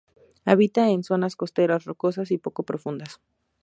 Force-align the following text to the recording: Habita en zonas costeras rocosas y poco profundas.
Habita 0.45 0.83
en 0.89 1.03
zonas 1.03 1.35
costeras 1.35 1.85
rocosas 1.85 2.31
y 2.31 2.39
poco 2.39 2.63
profundas. 2.63 3.21